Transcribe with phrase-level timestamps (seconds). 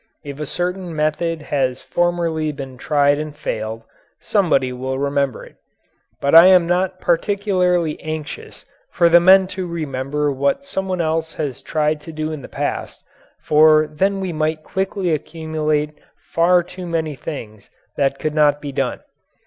[0.25, 3.83] If a certain method has formerly been tried and failed,
[4.19, 5.57] somebody will remember it
[6.19, 11.61] but I am not particularly anxious for the men to remember what someone else has
[11.61, 12.99] tried to do in the past,
[13.43, 19.01] for then we might quickly accumulate far too many things that could not be done.